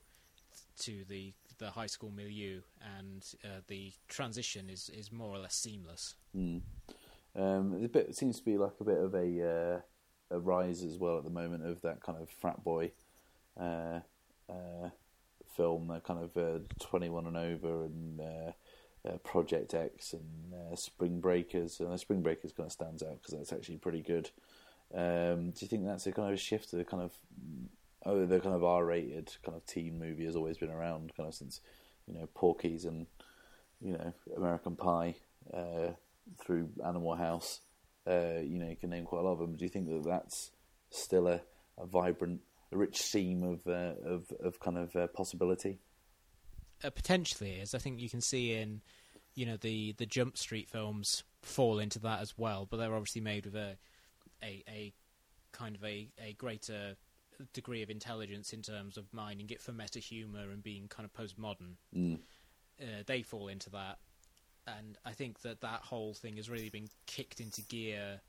[0.79, 2.61] to the the high school milieu,
[2.99, 6.15] and uh, the transition is, is more or less seamless.
[6.37, 6.61] Mm.
[7.35, 9.81] Um, a bit, it seems to be like a bit of a uh,
[10.31, 12.91] a rise as well at the moment of that kind of frat boy
[13.59, 14.01] uh,
[14.51, 14.91] uh,
[15.57, 18.53] film, that kind of uh, twenty one and over, and uh,
[19.09, 21.81] uh, Project X and Spring Breakers.
[21.81, 24.31] And Spring Breakers kind of stands out because that's actually pretty good.
[24.95, 27.13] Um, do you think that's a kind of a shift to the kind of
[28.05, 31.35] oh, the kind of R-rated kind of teen movie has always been around, kind of
[31.35, 31.61] since
[32.07, 33.07] you know Porky's and
[33.81, 35.17] you know American Pie
[35.53, 35.91] uh,
[36.39, 37.61] through Animal House.
[38.07, 39.57] Uh, you know, you can name quite a lot of them.
[39.57, 40.53] Do you think that that's
[40.91, 41.41] still a,
[41.77, 42.41] a vibrant,
[42.73, 45.81] a rich seam of uh, of of kind of uh, possibility?
[46.85, 47.75] Uh, potentially is.
[47.75, 48.83] I think you can see in
[49.35, 53.21] you know the the Jump Street films fall into that as well, but they're obviously
[53.21, 53.77] made with a
[54.43, 54.93] a, a
[55.53, 56.97] kind of a, a greater
[57.53, 61.13] degree of intelligence in terms of mining it for meta humor and being kind of
[61.13, 61.77] postmodern.
[61.95, 62.19] Mm.
[62.81, 63.99] Uh, they fall into that,
[64.67, 68.21] and I think that that whole thing has really been kicked into gear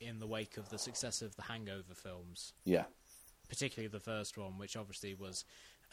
[0.00, 2.54] in the wake of the success of the Hangover films.
[2.64, 2.84] Yeah,
[3.50, 5.44] particularly the first one, which obviously was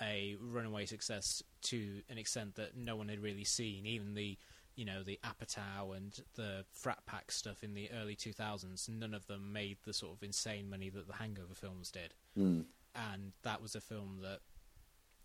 [0.01, 3.85] a runaway success to an extent that no one had really seen.
[3.85, 4.37] Even the
[4.75, 9.27] you know the Apatow and the Frat Pack stuff in the early 2000s, none of
[9.27, 12.13] them made the sort of insane money that the Hangover films did.
[12.37, 12.63] mm.
[12.95, 14.39] And that was a film that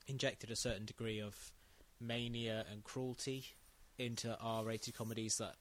[0.06, 1.52] injected a certain degree of
[2.00, 3.46] mania and cruelty
[3.98, 5.54] into R-rated comedies that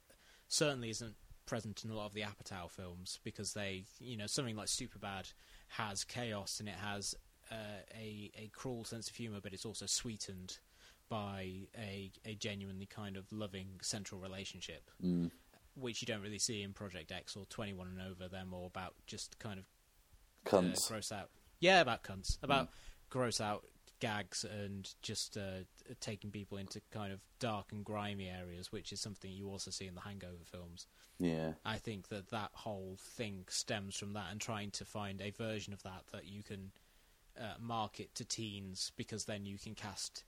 [0.47, 4.55] certainly isn't present in a lot of the Apatow films because they, you know, something
[4.55, 5.33] like Superbad
[5.77, 7.15] has chaos and it has
[7.51, 7.55] uh,
[7.93, 10.57] a a cruel sense of humor, but it's also sweetened
[11.09, 15.29] by a a genuinely kind of loving central relationship, mm.
[15.75, 18.27] which you don't really see in Project X or Twenty One and Over.
[18.29, 19.65] They're more about just kind of
[20.45, 20.85] cunts.
[20.85, 21.29] uh, gross out.
[21.59, 22.69] Yeah, about cunts, about
[23.09, 23.63] gross out
[24.01, 25.63] gags and just uh,
[26.01, 29.87] taking people into kind of dark and grimy areas, which is something you also see
[29.87, 30.87] in the Hangover films.
[31.19, 35.29] yeah, I think that that whole thing stems from that and trying to find a
[35.29, 36.71] version of that that you can
[37.39, 40.25] uh, market to teens because then you can cast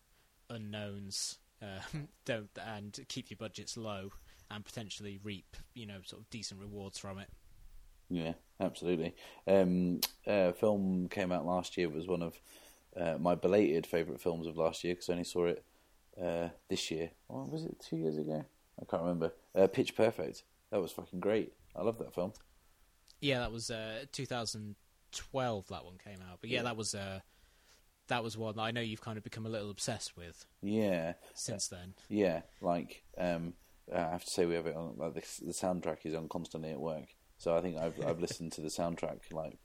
[0.50, 1.82] unknowns uh,
[2.26, 4.12] don't and keep your budgets low
[4.52, 7.30] and potentially reap you know sort of decent rewards from it.
[8.10, 9.16] yeah, absolutely.
[9.48, 11.88] Um, uh, film came out last year.
[11.88, 12.40] It was one of
[13.00, 15.64] uh, my belated favourite films of last year because I only saw it
[16.22, 17.12] uh, this year.
[17.28, 18.46] Or was it two years ago?
[18.82, 19.34] I can't remember.
[19.56, 20.44] Uh, Pitch Perfect.
[20.72, 21.54] That was fucking great.
[21.76, 22.34] I love that film.
[23.22, 25.68] Yeah, that was uh, 2012.
[25.70, 26.64] That one came out, but yeah, Yeah.
[26.64, 27.20] that was uh,
[28.08, 31.14] that was one that I know you've kind of become a little obsessed with Yeah,
[31.34, 31.94] since then.
[32.10, 32.42] yeah.
[32.62, 33.54] Like, um,
[33.94, 34.96] I have to say we have it on.
[34.98, 38.52] Like the, the soundtrack is on constantly at work, so I think I've I've listened
[38.54, 39.58] to the soundtrack like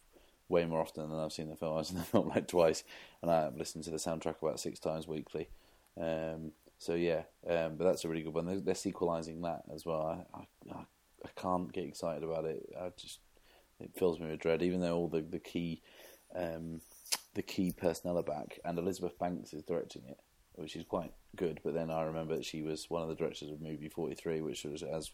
[0.49, 1.77] way more often than I've seen the film.
[1.79, 2.85] I've seen the film like twice,
[3.23, 5.49] and I've listened to the soundtrack about six times weekly.
[6.01, 8.47] Um, so yeah, um, but that's a really good one.
[8.47, 10.25] They're, they're sequelizing that as well.
[10.35, 10.77] I, I
[11.25, 12.69] I can't get excited about it.
[12.81, 13.21] I just
[13.81, 15.83] it fills me with dread, even though all the the key
[16.35, 16.81] um,
[17.35, 20.19] the key personnel are back, and Elizabeth Banks is directing it,
[20.55, 21.61] which is quite good.
[21.65, 24.41] But then I remember that she was one of the directors of Movie Forty Three,
[24.41, 25.11] which was, as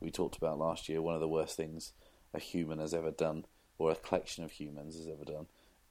[0.00, 1.92] we talked about last year, one of the worst things
[2.32, 3.44] a human has ever done,
[3.80, 5.46] or a collection of humans has ever done.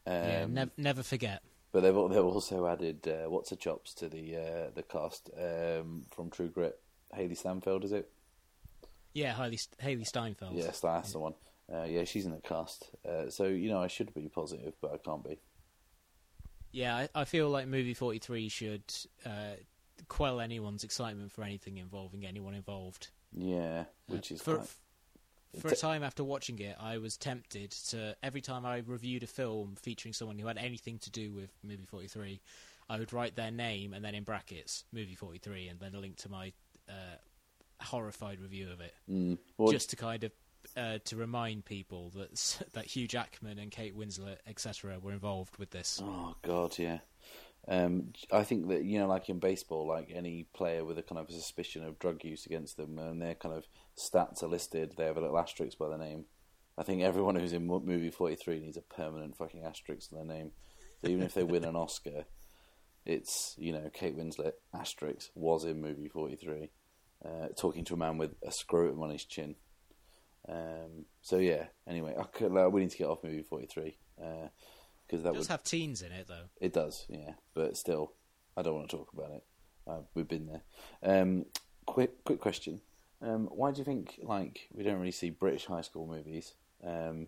[0.06, 1.42] Um, yeah, nev- never forget.
[1.72, 6.06] but they've they've also added uh, what's a chops to the uh, the cast um,
[6.12, 6.80] from True Grit.
[7.18, 8.10] Hailee Steinfeld, is it?
[9.14, 10.54] Yeah, Hailee, Hailee Steinfeld.
[10.54, 11.34] Yes, that's the one.
[11.72, 12.90] Uh, yeah, she's in the cast.
[13.08, 15.38] Uh, so you know, I should be positive, but I can't be.
[16.72, 18.84] Yeah, I, I feel like movie forty three should
[19.26, 19.56] uh,
[20.08, 23.10] quell anyone's excitement for anything involving anyone involved.
[23.36, 24.70] Yeah, Uh, which is for quite-
[25.58, 29.28] for a time after watching it, I was tempted to every time I reviewed a
[29.28, 32.42] film featuring someone who had anything to do with movie forty three,
[32.90, 36.00] I would write their name and then in brackets movie forty three and then a
[36.00, 36.52] link to my
[36.88, 37.18] uh,
[37.82, 40.32] horrified review of it, Mm, well, just to kind of.
[40.76, 45.72] Uh, to remind people that that Hugh Jackman and Kate Winslet, etc., were involved with
[45.72, 46.02] this.
[46.04, 47.00] Oh God, yeah.
[47.68, 51.20] Um, I think that you know, like in baseball, like any player with a kind
[51.20, 53.66] of a suspicion of drug use against them, and their kind of
[53.98, 56.26] stats are listed, they have a little asterisk by their name.
[56.78, 60.26] I think everyone who's in movie forty three needs a permanent fucking asterisk to their
[60.26, 60.52] name.
[61.04, 62.26] Even if they win an Oscar,
[63.06, 66.72] it's you know Kate Winslet asterisk was in movie forty three,
[67.24, 69.56] uh, talking to a man with a scrotum on his chin.
[70.48, 71.66] Um, so yeah.
[71.88, 73.98] Anyway, could, like, we need to get off movie forty three
[75.10, 76.50] because that It would does have teens in it though.
[76.62, 78.14] it does, yeah, but still,
[78.56, 79.44] I don't want to talk about it.
[79.88, 80.62] Uh, we've been there.
[81.22, 81.46] Um,
[81.86, 82.82] quick, quick question:
[83.22, 86.54] Um, why do you think like we don't really see British high school movies?
[86.84, 87.28] Um,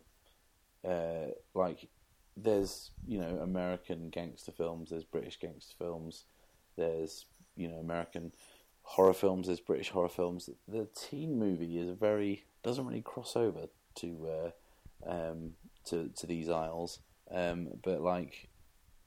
[0.88, 1.88] uh, like
[2.38, 6.26] there's you know American gangster films, there's British gangster films,
[6.78, 8.32] there's you know American
[8.84, 10.50] horror films, there's British horror films.
[10.68, 14.28] The teen movie is a very doesn't really cross over to
[15.08, 15.54] uh, um,
[15.86, 17.00] to to these aisles,
[17.34, 18.50] um, but like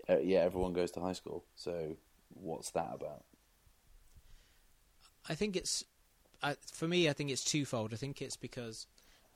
[0.09, 1.45] uh, yeah, everyone goes to high school.
[1.55, 1.97] So
[2.29, 3.25] what's that about?
[5.29, 5.85] I think it's
[6.43, 7.09] I, for me.
[7.09, 7.93] I think it's twofold.
[7.93, 8.87] I think it's because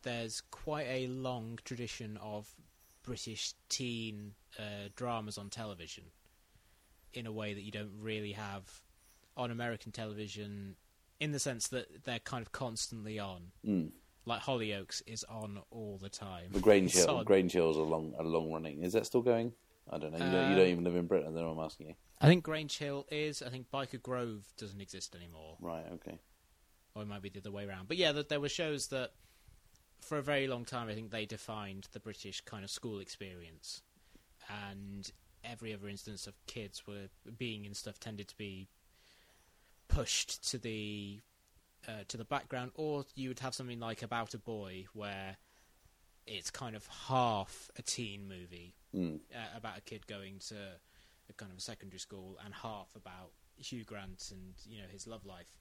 [0.03, 2.55] there's quite a long tradition of
[3.03, 6.05] British teen uh, dramas on television
[7.15, 8.83] in a way that you don't really have
[9.37, 10.77] on American television,
[11.21, 13.53] in the sense that they're kind of constantly on.
[13.67, 13.91] Mm.
[14.29, 16.51] Like Hollyoaks is on all the time.
[16.53, 17.25] The Grange Hill.
[17.27, 18.83] Grange Hill's a long, a long running.
[18.83, 19.53] Is that still going?
[19.91, 20.19] I don't know.
[20.25, 21.35] You, don't, you don't Um, even live in Britain.
[21.35, 21.95] Know I'm asking you.
[22.21, 23.43] I think Grange Hill is.
[23.43, 25.57] I think Byker Grove doesn't exist anymore.
[25.61, 25.87] Right.
[25.95, 26.19] Okay.
[26.95, 27.89] or it might be the other way around.
[27.89, 29.13] But yeah, that there were shows that
[30.01, 33.83] for a very long time I think they defined the British kind of school experience,
[34.71, 35.11] and
[35.43, 38.69] every other instance of kids were being in stuff tended to be
[39.89, 41.21] pushed to the
[41.89, 45.37] uh, to the background, or you would have something like About a Boy where
[46.27, 49.21] it's kind of half a teen movie Mm.
[49.35, 50.55] uh, about a kid going to
[51.29, 55.07] a kind of a secondary school and half about Hugh Grant and you know his
[55.07, 55.53] love life.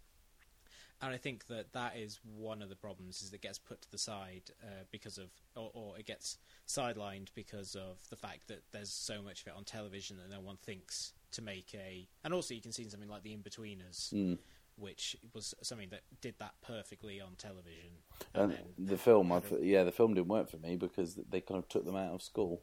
[1.02, 3.92] And I think that that is one of the problems is it gets put to
[3.92, 6.38] the side uh, because of, or, or it gets
[6.68, 10.40] sidelined because of the fact that there's so much of it on television that no
[10.40, 12.08] one thinks to make a.
[12.24, 14.40] And also, you can see something like The Inbetweeners, Mm.
[14.78, 17.90] Which was something that did that perfectly on television.
[18.34, 21.42] And then the film, I of- yeah, the film didn't work for me because they
[21.42, 22.62] kind of took them out of school,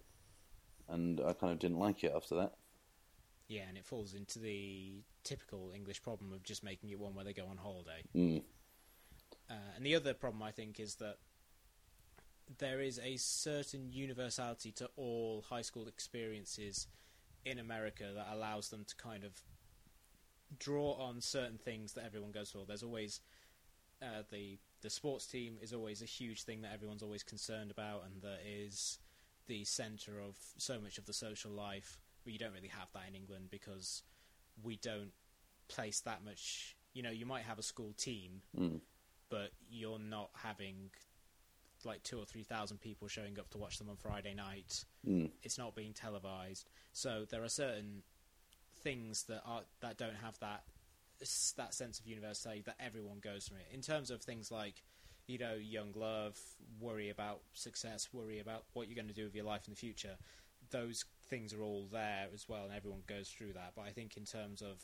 [0.89, 2.55] and I kind of didn't like it after that.
[3.49, 7.25] Yeah, and it falls into the typical English problem of just making it one where
[7.25, 8.03] they go on holiday.
[8.15, 8.43] Mm.
[9.51, 11.19] Uh, and the other problem, I think, is that
[12.59, 16.87] there is a certain universality to all high school experiences
[17.45, 19.43] in America that allows them to kind of
[20.59, 22.65] draw on certain things that everyone goes for.
[22.67, 23.21] There's always
[24.03, 28.05] uh, the the sports team is always a huge thing that everyone's always concerned about,
[28.05, 28.99] and that is
[29.47, 31.99] the centre of so much of the social life.
[32.25, 34.03] But you don't really have that in England because
[34.63, 35.13] we don't
[35.69, 36.77] place that much.
[36.93, 38.81] You know, you might have a school team, Mm.
[39.31, 40.91] but you're not having
[41.85, 44.85] like two or three thousand people showing up to watch them on Friday night.
[45.07, 45.31] Mm.
[45.43, 48.03] It's not being televised, so there are certain
[48.85, 50.63] things that are that don't have that
[51.57, 53.67] that sense of universality that everyone goes from it.
[53.73, 54.83] In terms of things like,
[55.27, 56.39] you know, young love,
[56.81, 59.79] worry about success, worry about what you're going to do with your life in the
[59.79, 60.17] future.
[60.71, 63.73] Those things are all there as well, and everyone goes through that.
[63.75, 64.83] But I think in terms of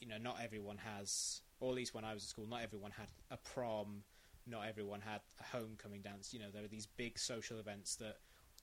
[0.00, 2.90] you know, not everyone has, or at least when I was at school, not everyone
[2.90, 4.02] had a prom,
[4.46, 6.32] not everyone had a homecoming dance.
[6.32, 8.16] You know, there are these big social events that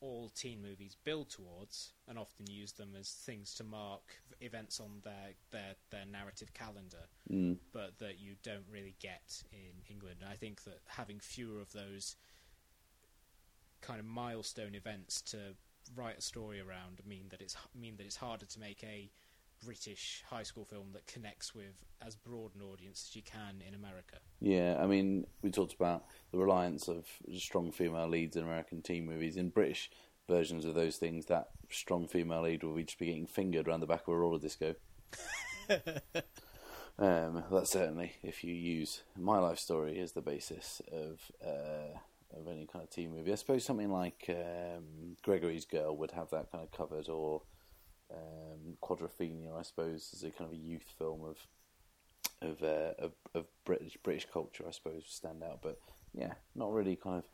[0.03, 4.01] all teen movies build towards and often use them as things to mark
[4.41, 7.57] events on their, their, their narrative calendar, Mm.
[7.71, 10.17] but that you don't really get in England.
[10.19, 12.17] And I think that having fewer of those
[13.81, 15.55] kind of milestone events to
[15.95, 19.09] write a story around mean that it's mean that it's harder to make a
[19.65, 21.73] British high school film that connects with
[22.05, 24.17] as broad an audience as you can in America.
[24.39, 27.05] Yeah, I mean, we talked about the reliance of
[27.37, 29.37] strong female leads in American teen movies.
[29.37, 29.89] In British
[30.27, 33.79] versions of those things, that strong female lead will be just be getting fingered around
[33.79, 34.75] the back of a roller disco.
[36.99, 41.97] um, that's certainly if you use my life story as the basis of uh,
[42.35, 43.31] of any kind of teen movie.
[43.31, 47.41] I suppose something like um, Gregory's Girl would have that kind of covered, or
[48.13, 51.37] um, Quadrophenia, I suppose, is a kind of a youth film of
[52.41, 55.59] of uh, of, of British British culture, I suppose, stand out.
[55.61, 55.79] But
[56.13, 57.25] yeah, not really kind of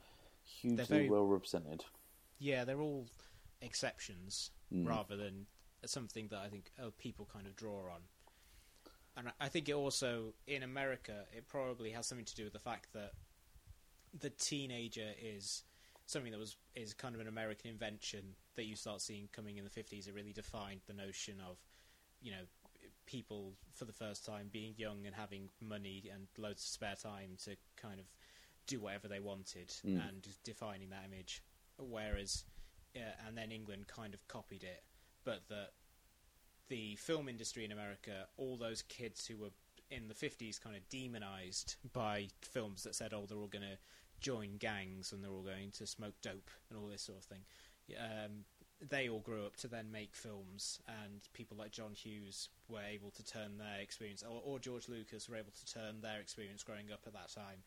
[0.43, 1.83] hugely very- well represented.
[2.39, 3.05] Yeah, they're all
[3.61, 4.87] exceptions Mm.
[4.87, 5.47] rather than
[5.85, 8.01] something that I think oh, people kind of draw on.
[9.17, 12.53] And I- I think it also in America it probably has something to do with
[12.53, 13.13] the fact that
[14.13, 15.63] the teenager is
[16.05, 19.63] something that was is kind of an American invention that you start seeing coming in
[19.63, 20.07] the fifties.
[20.07, 21.57] It really defined the notion of
[22.21, 22.43] you know
[23.05, 27.37] people for the first time being young and having money and loads of spare time
[27.45, 28.05] to kind of
[28.67, 30.07] do whatever they wanted Mm.
[30.09, 31.41] and defining that image.
[31.77, 32.45] Whereas,
[32.95, 34.83] uh, and then England kind of copied it,
[35.23, 35.71] but that
[36.67, 39.49] the film industry in America, all those kids who were
[39.89, 43.77] in the 50s kind of demonized by films that said, oh, they're all going to
[44.19, 47.41] join gangs and they're all going to smoke dope and all this sort of thing.
[47.97, 48.45] Um,
[48.81, 53.11] they all grew up to then make films, and people like John Hughes were able
[53.11, 56.91] to turn their experience, or, or George Lucas were able to turn their experience growing
[56.91, 57.63] up at that time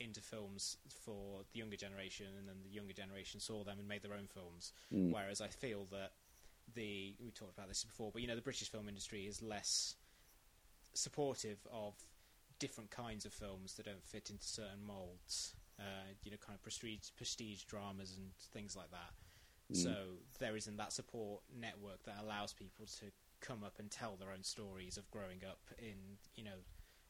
[0.00, 4.02] into films for the younger generation, and then the younger generation saw them and made
[4.02, 4.72] their own films.
[4.92, 5.12] Mm.
[5.12, 6.12] Whereas I feel that
[6.74, 9.96] the we talked about this before, but you know the British film industry is less
[10.94, 11.94] supportive of
[12.58, 15.54] different kinds of films that don't fit into certain molds.
[15.78, 19.12] Uh, you know, kind of prestige prestige dramas and things like that.
[19.72, 19.82] Mm.
[19.82, 19.94] So
[20.38, 23.06] there isn't that support network that allows people to
[23.40, 26.62] come up and tell their own stories of growing up in you know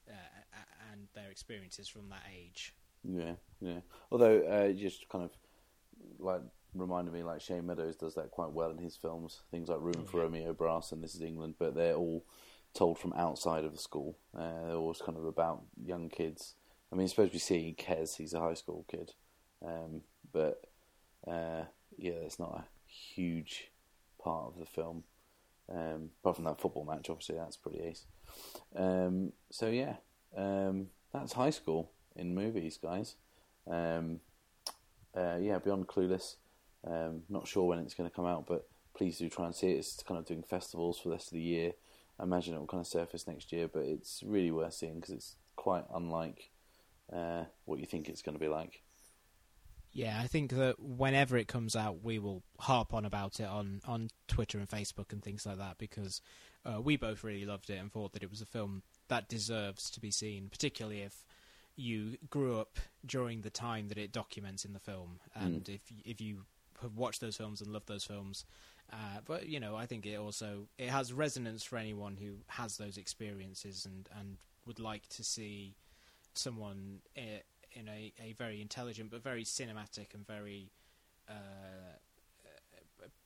[0.08, 0.58] uh,
[0.92, 2.74] and their experiences from that age.
[3.02, 3.80] Yeah, yeah.
[4.10, 5.30] Although uh, it just kind of
[6.18, 6.40] like
[6.74, 9.42] reminded me, like Shane Meadows does that quite well in his films.
[9.50, 10.22] Things like Room Oh, for yeah.
[10.24, 12.24] Romeo Brass and This Is England, but they're all
[12.74, 14.16] told from outside of the school.
[14.36, 16.54] Uh, they're always kind of about young kids.
[16.92, 19.12] I mean, supposed to be seeing Kes, he's a high school kid,
[19.64, 20.02] um,
[20.32, 20.62] but
[21.26, 21.64] uh,
[21.98, 23.70] yeah, it's not a huge
[24.22, 25.04] part of the film.
[25.72, 28.04] Um, apart from that football match, obviously that's pretty ace.
[28.76, 29.96] Um, so yeah,
[30.36, 33.16] um, that's high school in movies, guys.
[33.70, 34.20] Um,
[35.16, 36.36] uh, yeah, Beyond Clueless.
[36.86, 39.68] Um, not sure when it's going to come out, but please do try and see
[39.68, 39.78] it.
[39.78, 41.72] It's kind of doing festivals for the rest of the year.
[42.18, 45.14] I imagine it will kind of surface next year, but it's really worth seeing because
[45.14, 46.50] it's quite unlike
[47.12, 48.83] uh, what you think it's going to be like.
[49.94, 53.80] Yeah, I think that whenever it comes out, we will harp on about it on,
[53.86, 56.20] on Twitter and Facebook and things like that because
[56.66, 59.90] uh, we both really loved it and thought that it was a film that deserves
[59.90, 61.24] to be seen, particularly if
[61.76, 66.20] you grew up during the time that it documents in the film, and if if
[66.20, 66.44] you
[66.82, 68.44] have watched those films and loved those films.
[68.92, 72.76] Uh, but you know, I think it also it has resonance for anyone who has
[72.76, 74.36] those experiences and, and
[74.66, 75.76] would like to see
[76.34, 77.40] someone uh,
[77.74, 80.70] in a, a very intelligent but very cinematic and very
[81.28, 81.32] uh,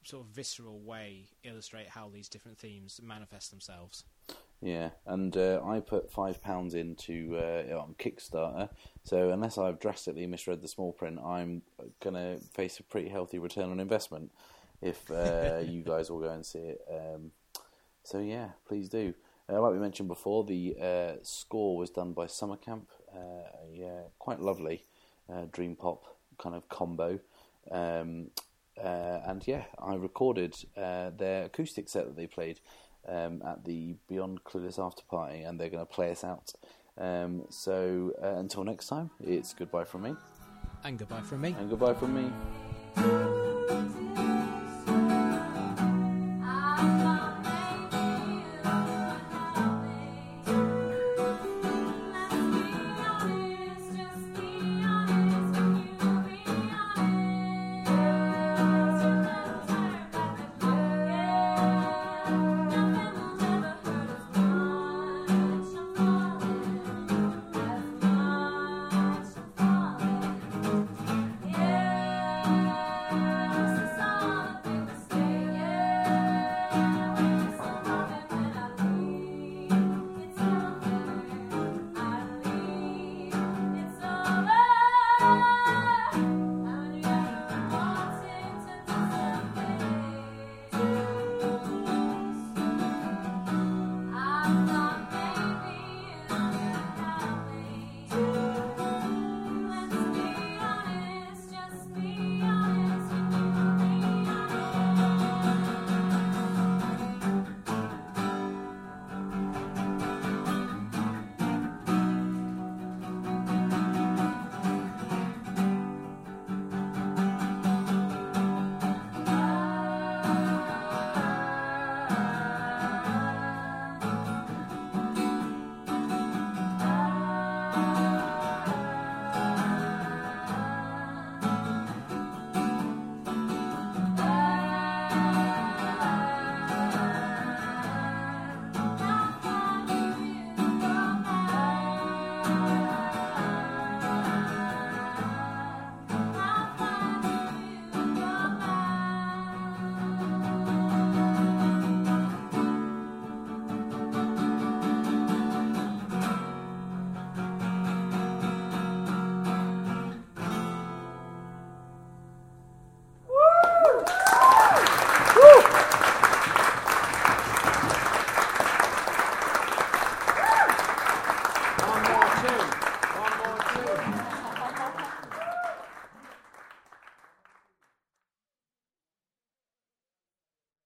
[0.04, 4.04] sort of visceral way illustrate how these different themes manifest themselves.
[4.60, 8.68] Yeah, and uh, I put five pounds into uh, on Kickstarter.
[9.04, 11.62] So unless I've drastically misread the small print, I'm
[12.00, 14.32] gonna face a pretty healthy return on investment
[14.82, 16.80] if uh, you guys will go and see it.
[16.90, 17.30] Um,
[18.02, 19.14] so yeah, please do.
[19.50, 22.90] Uh, like we mentioned before, the uh, score was done by Summer Camp.
[23.14, 24.84] Uh, a uh, quite lovely
[25.32, 26.04] uh, dream pop
[26.38, 27.18] kind of combo.
[27.70, 28.30] Um,
[28.82, 32.60] uh, and yeah, I recorded uh, their acoustic set that they played
[33.08, 36.52] um, at the Beyond Clueless after party, and they're going to play us out.
[36.96, 40.14] Um, so uh, until next time, it's goodbye from me,
[40.84, 41.54] And goodbye from me.
[41.58, 43.34] and goodbye from me.